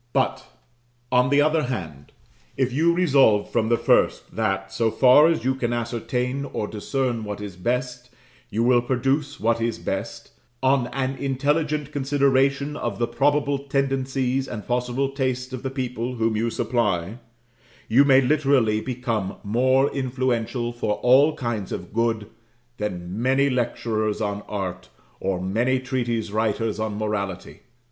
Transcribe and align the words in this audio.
But, 0.13 0.47
on 1.11 1.29
the 1.29 1.43
other 1.43 1.65
hand, 1.65 2.11
if 2.57 2.73
you 2.73 2.91
resolve 2.91 3.51
from 3.51 3.69
the 3.69 3.77
first 3.77 4.35
that, 4.35 4.73
so 4.73 4.89
far 4.89 5.27
as 5.27 5.45
you 5.45 5.53
can 5.53 5.71
ascertain 5.73 6.43
or 6.43 6.65
discern 6.67 7.23
what 7.23 7.39
is 7.39 7.55
best, 7.55 8.09
you 8.49 8.63
will 8.63 8.81
produce 8.81 9.39
what 9.39 9.61
is 9.61 9.77
best, 9.77 10.31
on 10.63 10.87
an 10.87 11.17
intelligent 11.17 11.91
consideration 11.91 12.75
of 12.75 12.97
the 12.97 13.05
probable 13.07 13.59
tendencies 13.59 14.47
and 14.47 14.65
possible 14.67 15.11
tastes 15.11 15.53
of 15.53 15.61
the 15.61 15.69
people 15.69 16.15
whom 16.15 16.35
you 16.35 16.49
supply, 16.49 17.19
you 17.87 18.03
may 18.03 18.21
literally 18.21 18.81
become 18.81 19.35
more 19.43 19.87
influential 19.91 20.73
for 20.73 20.95
all 21.03 21.35
kinds 21.35 21.71
of 21.71 21.93
good 21.93 22.25
than 22.77 23.21
many 23.21 23.51
lecturers 23.51 24.19
on 24.19 24.41
art, 24.49 24.89
or 25.19 25.39
many 25.39 25.77
treatise 25.79 26.31
writers 26.31 26.79
on 26.79 26.97
morality. 26.97 27.59